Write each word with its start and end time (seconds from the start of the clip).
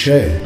کوچه 0.00 0.40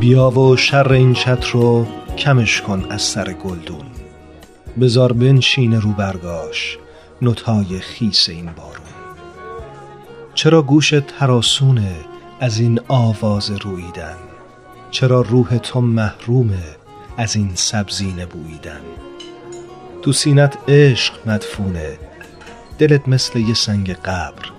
بیا 0.00 0.30
و 0.30 0.56
شر 0.56 0.92
این 0.92 1.12
چتر 1.12 1.50
رو 1.52 1.86
کمش 2.18 2.60
کن 2.62 2.86
از 2.90 3.02
سر 3.02 3.32
گلدون. 3.32 3.86
بزار 4.80 5.12
بنشین 5.12 5.80
رو 5.80 5.92
برگاش 5.92 6.78
نوتای 7.22 7.80
خیس 7.80 8.28
این 8.28 8.46
بارون. 8.56 8.86
چرا 10.34 10.62
گوش 10.62 10.94
تراسونه 11.18 11.96
از 12.40 12.58
این 12.58 12.80
آواز 12.88 13.50
رویدن؟ 13.50 14.16
چرا 14.90 15.20
روح 15.20 15.58
تو 15.58 15.80
محرومه 15.80 16.76
از 17.16 17.36
این 17.36 17.50
سبزی 17.54 18.12
نبویدن 18.12 18.80
تو 20.02 20.12
سینت 20.12 20.58
عشق 20.68 21.28
مدفونه 21.28 21.98
دلت 22.78 23.08
مثل 23.08 23.38
یه 23.38 23.54
سنگ 23.54 23.92
قبر. 23.92 24.50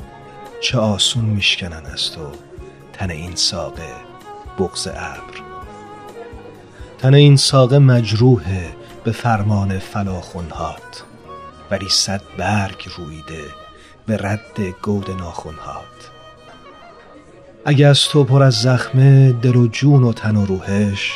چه 0.62 0.78
آسون 0.78 1.26
میشکنن 1.26 1.86
از 1.94 2.12
تو 2.12 2.32
تن 2.94 3.10
این 3.10 3.36
ساقه 3.36 3.92
بغز 4.60 4.88
ابر. 4.88 5.47
تن 6.98 7.14
این 7.14 7.36
ساقه 7.36 7.80
مجروحه 7.80 8.70
به 9.04 9.12
فرمان 9.12 9.80
فلاخونهات 9.80 11.04
ولی 11.72 11.90
صد 11.90 12.22
برگ 12.38 12.90
رویده 12.98 13.44
به 14.06 14.18
رد 14.18 14.60
گود 14.82 15.12
ناخونهات 15.12 16.12
اگه 17.66 17.88
از 17.88 18.04
تو 18.04 18.24
پر 18.24 18.44
از 18.44 18.54
زخمه 18.54 19.32
دل 19.32 19.56
و 19.56 19.68
جون 19.68 20.04
و 20.04 20.14
تن 20.14 20.36
و 20.36 20.46
روحش 20.46 21.14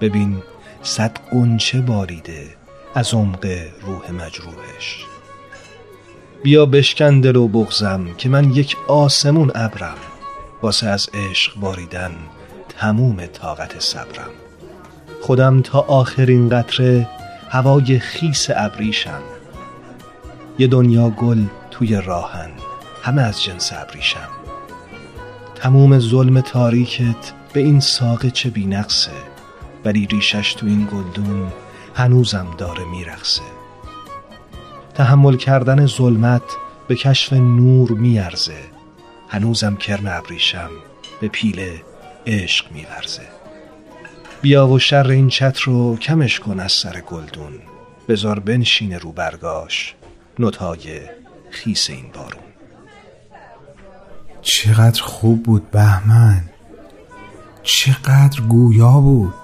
ببین 0.00 0.42
صد 0.82 1.18
قنچه 1.30 1.80
باریده 1.80 2.56
از 2.94 3.14
عمق 3.14 3.46
روح 3.82 4.10
مجروحش. 4.10 5.04
بیا 6.42 6.66
بشکن 6.66 7.20
دل 7.20 7.36
و 7.36 7.48
بغزم 7.48 8.14
که 8.18 8.28
من 8.28 8.52
یک 8.52 8.76
آسمون 8.88 9.52
ابرم 9.54 9.96
واسه 10.62 10.86
از 10.86 11.08
عشق 11.14 11.56
باریدن 11.56 12.12
تموم 12.68 13.26
طاقت 13.26 13.80
صبرم. 13.80 14.45
خودم 15.26 15.60
تا 15.60 15.80
آخرین 15.80 16.48
قطره 16.48 17.08
هوای 17.50 17.98
خیس 17.98 18.46
ابریشم. 18.56 19.20
یه 20.58 20.66
دنیا 20.66 21.10
گل 21.10 21.44
توی 21.70 22.00
راهن 22.00 22.50
همه 23.02 23.22
از 23.22 23.42
جنس 23.42 23.72
ابریشم. 23.72 24.28
تموم 25.54 25.98
ظلم 25.98 26.40
تاریکت 26.40 27.32
به 27.52 27.60
این 27.60 27.80
ساقه 27.80 28.30
چه 28.30 28.50
بینقصه 28.50 29.10
ولی 29.84 30.06
ریشش 30.06 30.54
تو 30.54 30.66
این 30.66 30.88
گلدون 30.92 31.52
هنوزم 31.94 32.46
داره 32.58 32.84
میرقصه. 32.84 33.42
تحمل 34.94 35.36
کردن 35.36 35.86
ظلمت 35.86 36.42
به 36.88 36.94
کشف 36.94 37.32
نور 37.32 37.90
میارزه 37.90 38.58
هنوزم 39.28 39.76
کرم 39.76 40.06
ابریشم 40.06 40.70
به 41.20 41.28
پیله 41.28 41.82
عشق 42.26 42.72
میورزه. 42.72 43.35
بیا 44.42 44.66
و 44.66 44.78
شر 44.78 45.08
این 45.08 45.28
چتر 45.28 45.62
رو 45.64 45.96
کمش 45.96 46.40
کن 46.40 46.60
از 46.60 46.72
سر 46.72 47.00
گلدون. 47.00 47.52
بزار 48.08 48.38
بنشین 48.38 48.92
رو 48.92 49.12
برگاش. 49.12 49.94
نوتای 50.38 51.00
خیس 51.50 51.90
این 51.90 52.04
بارون. 52.14 52.42
چقدر 54.42 55.02
خوب 55.02 55.42
بود 55.42 55.70
بهمن. 55.70 56.42
چقدر 57.62 58.40
گویا 58.40 58.92
بود. 58.92 59.34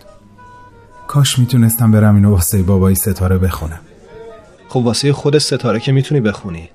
کاش 1.07 1.39
می‌تونستم 1.39 1.93
برم 1.93 2.15
اینو 2.15 2.31
واسه 2.31 2.63
بابای 2.63 2.95
ستاره 2.95 3.39
بخونم. 3.39 3.81
خب 4.69 4.77
واسه 4.77 5.13
خود 5.13 5.39
ستاره 5.39 5.81
که 5.81 5.93
می‌تونی 5.93 6.21
بخونی. 6.21 6.69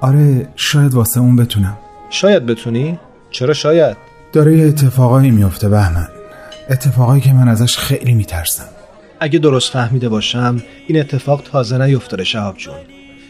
آره 0.00 0.48
شاید 0.56 0.94
واسه 0.94 1.20
اون 1.20 1.36
بتونم. 1.36 1.76
شاید 2.10 2.46
بتونی؟ 2.46 2.98
چرا 3.30 3.54
شاید؟ 3.54 3.96
داره 4.32 4.58
یه 4.58 4.68
اتفاقایی 4.68 5.30
میفته 5.30 5.68
بهمن. 5.68 6.08
اتفاقایی 6.70 7.20
که 7.20 7.32
من 7.32 7.48
ازش 7.48 7.78
خیلی 7.78 8.14
میترسم. 8.14 8.68
اگه 9.20 9.38
درست 9.38 9.72
فهمیده 9.72 10.08
باشم 10.08 10.62
این 10.86 11.00
اتفاق 11.00 11.42
تازه 11.42 11.78
نیفتاده 11.78 12.24
شهاب 12.24 12.56
جون. 12.56 12.74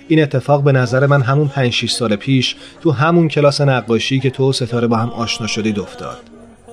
این 0.09 0.23
اتفاق 0.23 0.63
به 0.63 0.73
نظر 0.73 1.07
من 1.07 1.23
همون 1.23 1.49
5 1.49 1.73
6 1.73 1.91
سال 1.91 2.17
پیش 2.17 2.57
تو 2.81 2.93
همون 2.93 3.29
کلاس 3.29 3.61
نقاشی 3.61 4.21
که 4.21 4.31
تو 4.31 4.49
و 4.49 4.53
ستاره 4.53 4.87
با 4.87 4.97
هم 4.97 5.09
آشنا 5.09 5.47
شدید 5.47 5.79
افتاد 5.79 6.19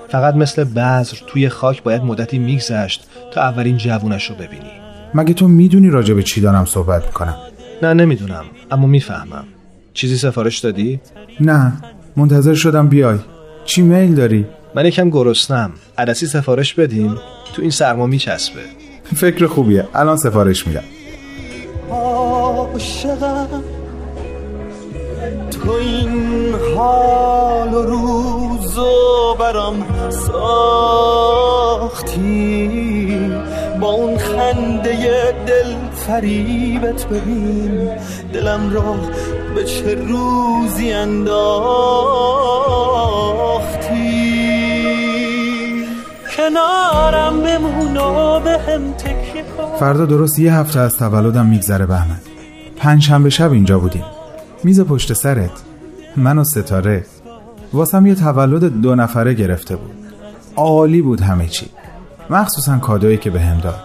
فقط 0.10 0.36
مثل 0.36 0.64
بذر 0.64 1.18
توی 1.28 1.50
خاک 1.50 1.84
باید 1.84 2.04
مدتی 2.04 2.40
میگذشت 2.40 3.08
تا 3.34 3.42
اولین 3.42 3.78
جوونش 3.78 4.30
رو 4.30 4.36
ببینی. 4.36 4.72
مگه 5.14 5.34
تو 5.34 5.48
می‌دونی 5.48 5.90
راجع 5.90 6.14
به 6.14 6.24
چی 6.24 6.42
دارم 6.42 6.66
صحبت 6.66 7.06
می‌کنم؟ 7.06 7.36
نه 7.82 7.94
نمی‌دونم 7.94 8.46
اما 8.72 8.88
می‌فهمم. 8.88 9.44
چیزی 9.94 10.18
سفارش 10.18 10.60
دادی؟ 10.60 11.00
نه 11.40 11.74
منتظر 12.16 12.54
شدم 12.54 12.88
بیای. 12.88 13.18
چی 13.66 13.82
میل 13.82 14.16
داری؟ 14.16 14.46
من 14.76 14.86
یکم 14.86 15.10
گرسنم. 15.10 15.72
عدسی 15.98 16.28
سفارش 16.28 16.74
بدیم 16.74 17.16
تو 17.54 17.62
این 17.62 17.72
سرما 17.72 18.06
میچسبه. 18.06 18.62
فکر 19.16 19.48
خوبیه. 19.48 19.88
الان 19.94 20.18
سفارش 20.18 20.68
میدم. 20.68 20.84
عاشقم. 21.92 23.48
تو 25.52 25.72
این 25.72 26.56
حال 26.76 27.74
و 27.74 27.82
روز 27.82 28.78
و 28.78 29.36
برام 29.40 29.86
ساختی. 30.10 31.52
با 33.82 33.88
اون 33.88 34.18
خنده 34.18 35.34
دل 35.48 35.76
فریبت 35.96 37.06
ببین. 37.06 37.90
دلم 38.34 38.74
را 38.74 38.96
به 39.56 39.64
چه 39.64 39.96
روزی 39.96 40.92
انداختی 40.92 42.62
کنارم 46.42 47.42
بمون 47.44 47.98
و 47.98 48.40
به 48.40 48.52
هم 48.52 48.92
تکیه 48.92 49.44
کن. 49.58 49.78
فردا 49.80 50.06
درست 50.06 50.40
یه 50.40 50.54
هفته 50.54 50.80
از 50.80 50.98
تولدم 50.98 51.46
میگذره 51.46 51.86
بهمن. 51.86 52.20
پنج 52.78 53.04
شنبه 53.04 53.30
شب 53.30 53.52
اینجا 53.52 53.80
بودیم. 53.80 54.04
میز 54.64 54.82
پشت 54.82 55.14
سرت 55.14 55.52
من 56.18 56.38
و 56.38 56.44
ستاره. 56.44 57.06
واسم 57.74 58.06
یه 58.06 58.16
تولد 58.16 58.82
دو 58.82 58.96
نفره 58.96 59.34
گرفته 59.34 59.76
بود. 59.76 59.92
عالی 60.56 61.02
بود 61.02 61.22
همه 61.22 61.48
چی. 61.48 61.70
مخصوصا 62.30 62.78
کادویی 62.78 63.18
که 63.18 63.30
بهم 63.30 63.60
داد. 63.60 63.82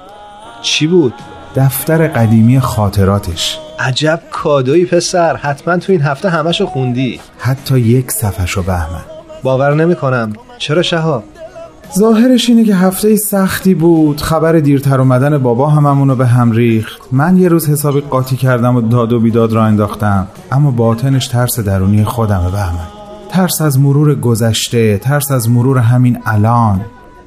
چی 0.62 0.87
بود؟ 0.87 1.15
دفتر 1.56 2.09
قدیمی 2.09 2.61
خاطراتش. 2.61 3.59
عجب 3.78 4.21
کادویی 4.31 4.84
پسر. 4.84 5.37
حتما 5.37 5.77
تو 5.77 5.93
این 5.93 6.03
هفته 6.03 6.31
همشو 6.31 6.66
خوندی. 6.66 7.21
حتی 7.39 7.81
یک 7.81 8.11
صفحشو 8.11 8.62
بهمن. 8.62 9.05
باور 9.43 9.75
نمی‌کنم. 9.75 10.33
چرا 10.59 10.83
شهاب؟ 10.83 11.25
ظاهرش 11.94 12.48
اینه 12.48 12.64
که 12.64 12.74
هفته 12.74 13.16
سختی 13.16 13.74
بود. 13.74 14.20
خبر 14.20 14.52
دیرتر 14.52 15.00
اومدن 15.00 15.38
بابا 15.38 15.70
هممونو 15.70 16.16
به 16.16 16.26
هم 16.26 16.52
ریخت. 16.52 17.00
من 17.12 17.36
یه 17.36 17.48
روز 17.48 17.69
حسابی 17.69 18.00
قاطی 18.00 18.36
کردم 18.36 18.76
و 18.76 18.80
داد 18.80 19.12
و 19.12 19.20
بیداد 19.20 19.52
را 19.52 19.64
انداختم. 19.64 20.26
اما 20.52 20.70
باطنش 20.70 21.28
ترس 21.28 21.60
درونی 21.60 22.04
خودمه 22.04 22.50
بهمن 22.50 22.86
ترس 23.28 23.60
از 23.60 23.80
مرور 23.80 24.15
گذشته 24.15 24.98
ترس 24.98 25.30
از 25.30 25.50
مرور 25.50 25.78
همین 25.78 26.18
الان. 26.27 26.80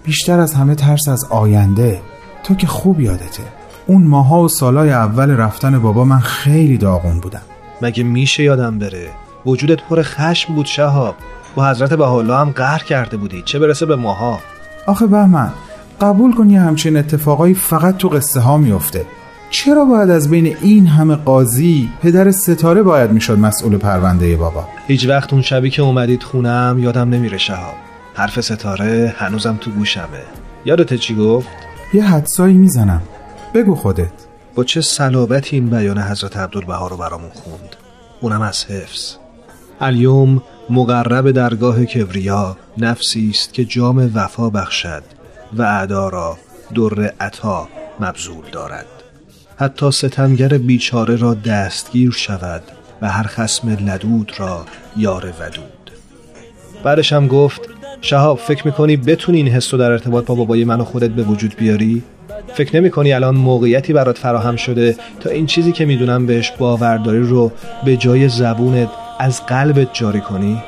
بیشتر 0.04 0.40
از 0.40 0.54
همه 0.54 0.76
ترس 0.76 1.08
از 1.08 1.26
آینده. 1.30 2.02
تو 2.44 2.56
که 2.56 2.68
خوب 2.68 3.00
یادته. 3.00 3.44
اون 3.88 4.04
ماها 4.04 4.44
و 4.44 4.48
سالای 4.48 4.92
اول 4.92 5.32
رفتن 5.32 5.80
بابا 5.80 6.06
من 6.06 6.20
خیلی 6.20 6.78
داغون 6.78 7.20
بودم. 7.20 7.42
مگه 7.82 8.04
میشه 8.04 8.44
یادم 8.44 8.80
بره؟ 8.80 9.10
وجودت 9.46 9.80
پر 9.90 10.02
خشم 10.02 10.56
بود 10.56 10.66
شهاب. 10.66 11.16
با 11.56 11.70
حضرت 11.70 11.94
بهاءالله 11.94 12.36
هم 12.36 12.50
قهر 12.50 12.84
کرده 12.84 13.18
بودی. 13.18 13.42
چه 13.46 13.60
برسه 13.60 13.86
به 13.86 13.96
ماها؟ 13.96 14.40
آخه 14.86 15.08
بهمن 15.08 15.52
قبول 16.02 16.36
کن 16.36 16.50
یه 16.50 16.60
همچین 16.60 16.98
اتفاقایی 16.98 17.54
فقط 17.54 17.98
تو 17.98 18.10
قصه 18.10 18.40
ها 18.40 18.58
میفته. 18.58 19.06
چرا 19.50 19.86
باید 19.86 20.10
از 20.10 20.30
بین 20.30 20.58
این 20.62 20.88
همه 20.88 21.16
قاضی 21.16 21.90
پدر 22.02 22.32
ستاره 22.32 22.84
باید 22.84 23.12
می‌شد 23.12 23.40
مسئول 23.40 23.78
پرونده 23.78 24.38
بابا؟ 24.38 24.68
هیچ 24.88 25.08
وقت 25.08 25.34
اون 25.34 25.42
شبی 25.42 25.70
که 25.70 25.82
اومدید 25.82 26.24
خونم 26.24 26.80
یادم 26.80 27.10
نمیره 27.10 27.38
شهاب. 27.38 27.74
حرف 28.14 28.42
ستاره 28.42 29.16
هنوزم 29.18 29.58
تو 29.62 29.72
گوشمه. 29.72 30.24
یادت 30.66 30.94
چی 30.94 31.16
گفت؟ 31.16 31.48
یه 31.94 32.04
حدسایی 32.04 32.54
می‌زنم. 32.54 33.02
بگو 33.54 33.76
خودت. 33.76 34.12
با 34.56 34.64
چه 34.64 34.82
صلابتی 34.82 35.56
این 35.56 35.70
بیان 35.70 35.98
حضرت 35.98 36.38
عبدالبها 36.38 36.88
رو 36.88 36.98
برامون 36.98 37.30
خوند؟ 37.30 37.76
اونم 38.22 38.42
از 38.42 38.66
حفظ. 38.66 39.16
الیوم 39.82 40.42
مقرب 40.70 41.32
درگاه 41.32 41.86
کبریا 41.86 42.58
نفسی 42.78 43.30
است 43.30 43.54
که 43.54 43.66
جام 43.66 44.12
وفا 44.16 44.50
بخشد 44.50 45.04
و 45.54 45.62
اعدا 45.62 46.10
را 46.10 46.38
در 46.76 47.14
عطا 47.20 47.68
مبذول 48.00 48.46
دارد 48.52 48.86
حتی 49.58 49.92
ستمگر 49.92 50.48
بیچاره 50.48 51.16
را 51.16 51.34
دستگیر 51.34 52.12
شود 52.12 52.62
و 53.02 53.10
هر 53.10 53.24
خسم 53.24 53.70
لدود 53.70 54.32
را 54.38 54.66
یار 54.98 55.34
ودود 55.40 55.92
بعدش 56.84 57.14
هم 57.14 57.28
گفت 57.28 57.62
شهاب 58.02 58.38
فکر 58.38 58.68
می‌کنی 58.68 58.98
بتونی 58.98 59.38
این 59.38 59.48
حس 59.48 59.74
در 59.74 59.92
ارتباط 59.92 60.26
با 60.26 60.36
بابای 60.36 60.64
من 60.64 60.82
و 60.82 60.84
خودت 60.84 61.10
به 61.10 61.24
وجود 61.24 61.56
بیاری؟ 61.56 62.04
فکر 62.54 62.76
نمی 62.76 62.90
کنی 62.90 63.14
الان 63.14 63.36
موقعیتی 63.36 63.94
برات 63.94 64.18
فراهم 64.18 64.56
شده 64.56 64.96
تا 65.20 65.30
این 65.30 65.46
چیزی 65.46 65.72
که 65.72 65.86
می‌دونم 65.86 66.26
بهش 66.26 66.52
باورداری 66.52 67.24
رو 67.24 67.52
به 67.86 67.98
جای 67.98 68.30
زبونت 68.30 68.90
از 69.20 69.46
قلبت 69.46 69.94
جاری 69.94 70.22
کنی؟ 70.22 70.64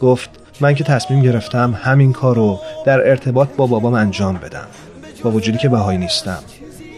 گفت 0.00 0.30
من 0.60 0.74
که 0.74 0.84
تصمیم 0.84 1.22
گرفتم 1.22 1.78
همین 1.82 2.12
کار 2.12 2.36
رو 2.36 2.58
در 2.86 3.08
ارتباط 3.08 3.48
با 3.56 3.66
بابام 3.66 3.94
انجام 3.94 4.34
بدم. 4.34 4.66
با 5.24 5.30
وجودی 5.30 5.58
که 5.58 5.68
بهایی 5.68 5.98
نیستم. 5.98 6.38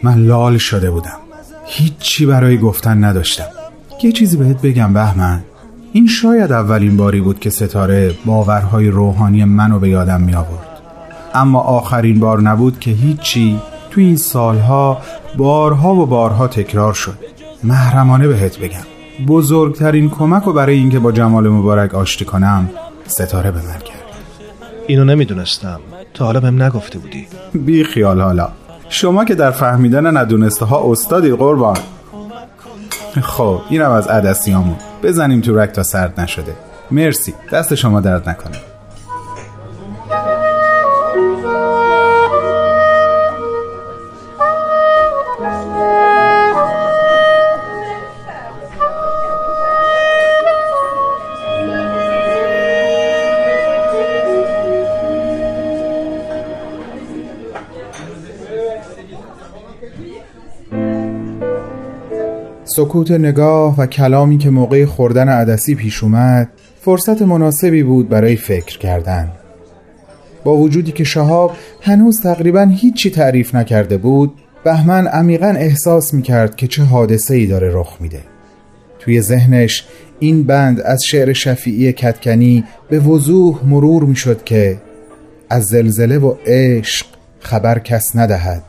من 0.02 0.18
لال 0.18 0.58
شده 0.58 0.90
بودم. 0.90 1.18
هیچی 1.66 2.26
برای 2.26 2.58
گفتن 2.58 3.04
نداشتم. 3.04 3.46
یه 4.02 4.12
چیزی 4.12 4.36
بهت 4.36 4.62
بگم 4.62 4.92
بهمن. 4.92 5.44
این 5.92 6.06
شاید 6.06 6.52
اولین 6.52 6.96
باری 6.96 7.20
بود 7.20 7.40
که 7.40 7.50
ستاره 7.50 8.14
باورهای 8.24 8.88
روحانی 8.88 9.44
منو 9.44 9.78
به 9.78 9.88
یادم 9.88 10.20
می 10.20 10.34
آورد 10.34 10.68
اما 11.34 11.60
آخرین 11.60 12.20
بار 12.20 12.40
نبود 12.40 12.80
که 12.80 12.90
هیچی 12.90 13.60
تو 13.90 14.00
این 14.00 14.16
سالها 14.16 14.98
بارها 15.36 15.94
و 15.94 16.06
بارها 16.06 16.48
تکرار 16.48 16.94
شد. 16.94 17.18
محرمانه 17.64 18.28
بهت 18.28 18.58
بگم. 18.58 18.93
بزرگترین 19.28 20.10
کمک 20.10 20.42
رو 20.42 20.52
برای 20.52 20.76
اینکه 20.76 20.98
با 20.98 21.12
جمال 21.12 21.48
مبارک 21.48 21.94
آشتی 21.94 22.24
کنم 22.24 22.70
ستاره 23.06 23.50
به 23.50 23.58
من 23.58 23.78
کرد. 23.78 24.04
اینو 24.86 25.04
نمی‌دونستم. 25.04 25.80
تا 26.14 26.24
حالا 26.24 26.40
بهم 26.40 26.62
نگفته 26.62 26.98
بودی. 26.98 27.26
بی 27.54 27.84
خیال 27.84 28.20
حالا. 28.20 28.48
شما 28.88 29.24
که 29.24 29.34
در 29.34 29.50
فهمیدن 29.50 30.16
ندونسته 30.16 30.64
ها 30.64 30.92
استادی 30.92 31.32
قربان. 31.32 31.78
خب 33.22 33.60
اینم 33.68 33.90
از 33.90 34.06
عدسیامون. 34.06 34.76
بزنیم 35.02 35.40
تو 35.40 35.58
رک 35.58 35.70
تا 35.70 35.82
سرد 35.82 36.20
نشده. 36.20 36.56
مرسی. 36.90 37.34
دست 37.52 37.74
شما 37.74 38.00
درد 38.00 38.28
نکنه. 38.28 38.56
سکوت 62.64 63.10
نگاه 63.10 63.80
و 63.80 63.86
کلامی 63.86 64.38
که 64.38 64.50
موقع 64.50 64.84
خوردن 64.84 65.28
عدسی 65.28 65.74
پیش 65.74 66.02
اومد 66.02 66.48
فرصت 66.80 67.22
مناسبی 67.22 67.82
بود 67.82 68.08
برای 68.08 68.36
فکر 68.36 68.78
کردن. 68.78 69.32
با 70.44 70.56
وجودی 70.56 70.92
که 70.92 71.04
شهاب 71.04 71.52
هنوز 71.80 72.20
تقریبا 72.20 72.62
هیچی 72.62 73.10
تعریف 73.10 73.54
نکرده 73.54 73.96
بود 73.96 74.32
بهمن 74.64 75.06
عمیقا 75.06 75.46
احساس 75.46 76.14
می‌کرد 76.14 76.56
که 76.56 76.66
چه 76.66 76.82
حادثه 76.82 77.34
ای 77.34 77.46
داره 77.46 77.70
رخ 77.74 77.96
میده. 78.00 78.20
توی 78.98 79.20
ذهنش 79.20 79.86
این 80.18 80.44
بند 80.44 80.80
از 80.80 81.00
شعر 81.10 81.32
شفیعی 81.32 81.92
کتکنی 81.92 82.64
به 82.88 82.98
وضوح 82.98 83.64
مرور 83.64 84.04
می‌شد 84.04 84.44
که 84.44 84.78
از 85.50 85.64
زلزله 85.64 86.18
و 86.18 86.34
عشق 86.46 87.06
خبر 87.40 87.78
کس 87.78 88.16
ندهد. 88.16 88.62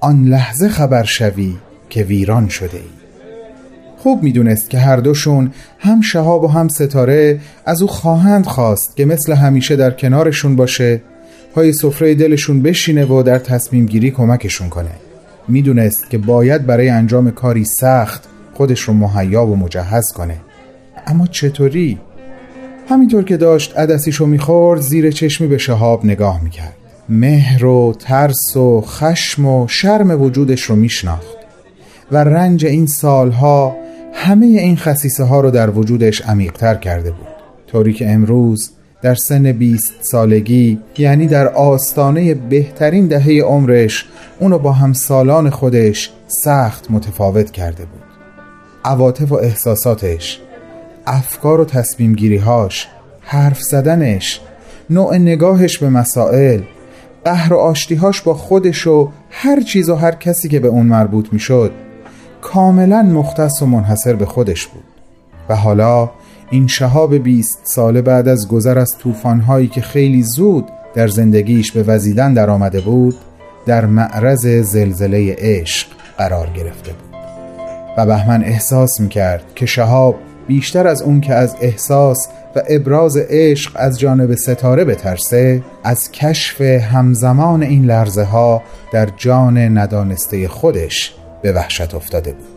آن 0.00 0.24
لحظه 0.24 0.68
خبر 0.68 1.04
شوی 1.04 1.54
که 1.90 2.02
ویران 2.02 2.48
شده 2.48 2.76
ای. 2.76 3.00
خوب 3.98 4.22
می‌دونست 4.22 4.70
که 4.70 4.78
هر 4.78 4.96
دوشون 4.96 5.52
هم 5.78 6.00
شهاب 6.00 6.44
و 6.44 6.48
هم 6.48 6.68
ستاره 6.68 7.40
از 7.66 7.82
او 7.82 7.88
خواهند 7.88 8.46
خواست 8.46 8.96
که 8.96 9.04
مثل 9.04 9.32
همیشه 9.32 9.76
در 9.76 9.90
کنارشون 9.90 10.56
باشه 10.56 11.00
پای 11.54 11.72
سفره 11.72 12.14
دلشون 12.14 12.62
بشینه 12.62 13.04
و 13.04 13.22
در 13.22 13.38
تصمیم 13.38 13.86
گیری 13.86 14.10
کمکشون 14.10 14.68
کنه. 14.68 14.90
می‌دونست 15.48 16.10
که 16.10 16.18
باید 16.18 16.66
برای 16.66 16.88
انجام 16.88 17.30
کاری 17.30 17.64
سخت 17.64 18.28
خودش 18.54 18.80
رو 18.80 18.94
مهیا 18.94 19.46
و 19.46 19.56
مجهز 19.56 20.12
کنه. 20.12 20.36
اما 21.06 21.26
چطوری؟ 21.26 21.98
همینطور 22.88 23.24
که 23.24 23.36
داشت 23.36 23.78
عدسیشو 23.78 24.26
می‌خورد 24.26 24.80
زیر 24.80 25.10
چشمی 25.10 25.46
به 25.46 25.58
شهاب 25.58 26.04
نگاه 26.04 26.42
می‌کرد. 26.42 26.79
مهر 27.10 27.64
و 27.64 27.94
ترس 27.98 28.56
و 28.56 28.80
خشم 28.80 29.46
و 29.46 29.68
شرم 29.68 30.22
وجودش 30.22 30.62
رو 30.62 30.76
میشناخت. 30.76 31.36
و 32.12 32.16
رنج 32.16 32.66
این 32.66 32.86
سالها 32.86 33.76
همه 34.12 34.46
این 34.46 34.76
خصیصه 34.76 35.24
ها 35.24 35.40
رو 35.40 35.50
در 35.50 35.70
وجودش 35.70 36.20
عمیقتر 36.20 36.74
کرده 36.74 37.10
بود. 37.10 37.26
طوری 37.66 37.92
که 37.92 38.10
امروز 38.10 38.70
در 39.02 39.14
سن 39.14 39.52
بیست 39.52 39.92
سالگی 40.00 40.78
یعنی 40.98 41.26
در 41.26 41.48
آستانه 41.48 42.34
بهترین 42.34 43.06
دهه 43.06 43.42
عمرش 43.42 44.06
اونو 44.40 44.58
با 44.58 44.72
همسالان 44.72 45.50
خودش 45.50 46.10
سخت 46.44 46.90
متفاوت 46.90 47.50
کرده 47.50 47.84
بود. 47.84 48.02
عواطف 48.84 49.32
و 49.32 49.34
احساساتش 49.34 50.40
افکار 51.06 51.60
و 51.60 51.64
تصمیم 51.64 52.14
گیریهاش 52.14 52.88
حرف 53.20 53.60
زدنش 53.60 54.40
نوع 54.90 55.16
نگاهش 55.16 55.78
به 55.78 55.88
مسائل 55.88 56.60
قهر 57.24 57.52
و 57.52 57.56
آشتیهاش 57.56 58.22
با 58.22 58.34
خودش 58.34 58.86
و 58.86 59.08
هر 59.30 59.60
چیز 59.60 59.90
و 59.90 59.94
هر 59.94 60.14
کسی 60.14 60.48
که 60.48 60.60
به 60.60 60.68
اون 60.68 60.86
مربوط 60.86 61.32
می‌شد 61.32 61.72
کاملا 62.40 63.02
مختص 63.02 63.62
و 63.62 63.66
منحصر 63.66 64.14
به 64.14 64.26
خودش 64.26 64.66
بود. 64.66 64.84
و 65.48 65.56
حالا 65.56 66.10
این 66.50 66.66
شهاب 66.66 67.14
بیست 67.14 67.58
ساله 67.64 68.02
بعد 68.02 68.28
از 68.28 68.48
گذر 68.48 68.78
از 68.78 68.96
طوفان‌هایی 68.98 69.68
که 69.68 69.80
خیلی 69.80 70.22
زود 70.22 70.68
در 70.94 71.08
زندگیش 71.08 71.72
به 71.72 71.82
وزیدن 71.82 72.34
در 72.34 72.50
آمده 72.50 72.80
بود 72.80 73.14
در 73.66 73.86
معرض 73.86 74.46
زلزله 74.46 75.36
عشق 75.38 75.88
قرار 76.18 76.46
گرفته 76.46 76.92
بود. 76.92 77.20
و 77.96 78.06
بهمن 78.06 78.44
احساس 78.44 79.00
می‌کرد 79.00 79.42
که 79.54 79.66
شهاب 79.66 80.14
بیشتر 80.46 80.86
از 80.86 81.02
اون 81.02 81.20
که 81.20 81.34
از 81.34 81.56
احساس 81.60 82.28
و 82.56 82.62
ابراز 82.68 83.16
عشق 83.16 83.72
از 83.74 84.00
جانب 84.00 84.34
ستاره 84.34 84.84
بترسه 84.84 85.62
از 85.84 86.12
کشف 86.12 86.60
همزمان 86.60 87.62
این 87.62 87.84
لرزه 87.84 88.24
ها 88.24 88.62
در 88.92 89.08
جان 89.16 89.78
ندانسته 89.78 90.48
خودش 90.48 91.14
به 91.42 91.52
وحشت 91.52 91.94
افتاده 91.94 92.32
بود. 92.32 92.49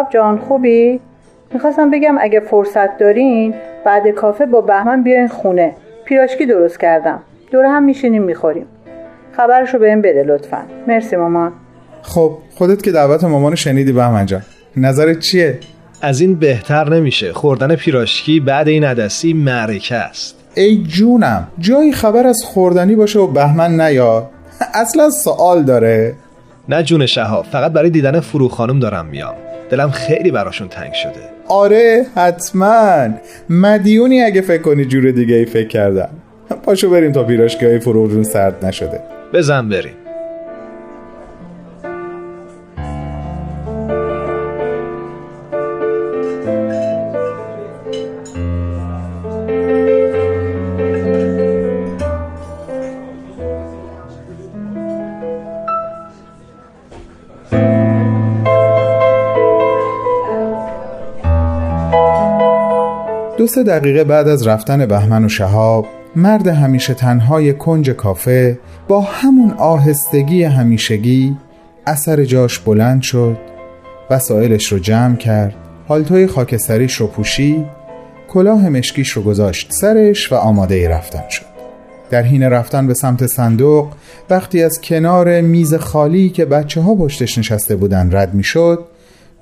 شاب 0.00 0.12
جان 0.12 0.38
خوبی؟ 0.38 1.00
می‌خواستم 1.54 1.90
بگم 1.90 2.16
اگه 2.20 2.40
فرصت 2.40 2.98
دارین 2.98 3.54
بعد 3.84 4.08
کافه 4.08 4.46
با 4.46 4.60
بهمن 4.60 5.02
بیاین 5.02 5.28
خونه. 5.28 5.74
پیراشکی 6.04 6.46
درست 6.46 6.80
کردم. 6.80 7.20
دور 7.52 7.64
هم 7.64 7.82
میشینیم 7.82 8.22
می‌خوریم. 8.22 8.66
خبرشو 9.36 9.78
بهم 9.78 10.02
بده 10.02 10.22
لطفا. 10.22 10.62
مرسی 10.88 11.16
مامان. 11.16 11.52
خب 12.02 12.32
خودت 12.54 12.82
که 12.82 12.92
دعوت 12.92 13.24
مامان 13.24 13.54
شنیدی 13.54 13.92
بهمن 13.92 14.26
جان. 14.26 14.42
نظرت 14.76 15.18
چیه؟ 15.18 15.58
از 16.02 16.20
این 16.20 16.34
بهتر 16.34 16.88
نمیشه. 16.88 17.32
خوردن 17.32 17.76
پیراشکی 17.76 18.40
بعد 18.40 18.68
این 18.68 18.84
عدسی 18.84 19.32
معرکه 19.32 19.94
است. 19.94 20.36
ای 20.54 20.76
جونم 20.76 21.48
جایی 21.58 21.92
خبر 21.92 22.26
از 22.26 22.38
خوردنی 22.44 22.94
باشه 22.94 23.18
و 23.18 23.26
بهمن 23.26 23.80
نیاد؟ 23.80 24.30
اصلا 24.82 25.10
سوال 25.10 25.62
داره. 25.62 26.14
نه 26.70 26.82
جون 26.82 27.06
شهاب 27.06 27.44
فقط 27.44 27.72
برای 27.72 27.90
دیدن 27.90 28.20
فرو 28.20 28.48
خانم 28.48 28.78
دارم 28.78 29.06
میام. 29.06 29.34
دلم 29.70 29.90
خیلی 29.90 30.30
براشون 30.30 30.68
تنگ 30.68 30.92
شده. 30.92 31.20
آره 31.48 32.06
حتما. 32.14 33.08
مدیونی 33.48 34.22
اگه 34.22 34.40
فکر 34.40 34.62
کنی 34.62 34.84
جور 34.84 35.10
دیگه 35.10 35.34
ای 35.34 35.44
فکر 35.44 35.68
کردم. 35.68 36.08
پاشو 36.64 36.90
بریم 36.90 37.12
تا 37.12 37.24
پیراشکی 37.24 37.66
های 37.66 37.78
فرورون 37.78 38.22
سرد 38.22 38.64
نشده. 38.64 39.00
بزن 39.32 39.68
بریم. 39.68 39.99
سه 63.50 63.62
دقیقه 63.62 64.04
بعد 64.04 64.28
از 64.28 64.46
رفتن 64.46 64.86
بهمن 64.86 65.24
و 65.24 65.28
شهاب 65.28 65.86
مرد 66.16 66.46
همیشه 66.46 66.94
تنهای 66.94 67.52
کنج 67.52 67.90
کافه 67.90 68.58
با 68.88 69.00
همون 69.00 69.50
آهستگی 69.50 70.44
همیشگی 70.44 71.36
اثر 71.86 72.24
جاش 72.24 72.58
بلند 72.58 73.02
شد 73.02 73.36
وسایلش 74.10 74.72
رو 74.72 74.78
جمع 74.78 75.16
کرد. 75.16 75.54
پالتوی 75.88 76.26
خاکستریش 76.26 76.94
رو 76.94 77.06
پوشید 77.06 77.66
کلاه 78.28 78.68
مشکیش 78.68 79.10
رو 79.10 79.22
گذاشت 79.22 79.72
سرش 79.72 80.32
و 80.32 80.34
آماده 80.34 80.88
رفتن 80.88 81.28
شد. 81.28 81.46
در 82.10 82.22
حین 82.22 82.42
رفتن 82.42 82.86
به 82.86 82.94
سمت 82.94 83.26
صندوق 83.26 83.92
وقتی 84.30 84.62
از 84.62 84.80
کنار 84.80 85.40
میز 85.40 85.74
خالی 85.74 86.30
که 86.30 86.44
بچه 86.44 86.80
ها 86.80 86.94
پشتش 86.94 87.38
نشسته 87.38 87.76
بودن 87.76 88.08
رد 88.12 88.34
می 88.34 88.44
شد 88.44 88.84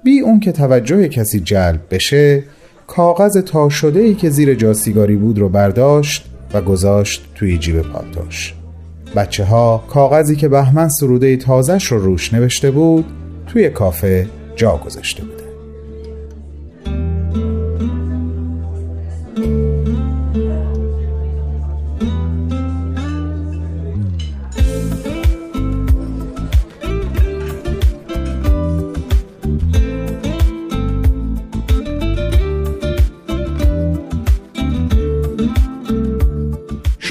بی 0.04 0.20
اون 0.20 0.40
که 0.40 0.52
توجه 0.52 1.08
کسی 1.08 1.40
جلب 1.40 1.80
بشه 1.90 2.42
کاغذ 2.88 3.38
تا 3.38 3.68
شده 3.68 4.00
ای 4.00 4.14
که 4.14 4.30
زیر 4.30 4.54
جاسیگاری 4.54 5.16
بود 5.16 5.38
رو 5.38 5.48
برداشت 5.48 6.24
و 6.54 6.60
گذاشت 6.60 7.26
توی 7.34 7.58
جیب 7.58 7.80
پالتوش 7.80 8.54
بچه 9.16 9.44
ها 9.44 9.84
کاغذی 9.88 10.36
که 10.36 10.48
بهمن 10.48 10.88
سروده 10.88 11.36
تازش 11.36 11.84
رو 11.84 11.98
روش 11.98 12.34
نوشته 12.34 12.70
بود 12.70 13.04
توی 13.46 13.70
کافه 13.70 14.26
جا 14.56 14.76
گذاشته 14.76 15.22
بود. 15.22 15.37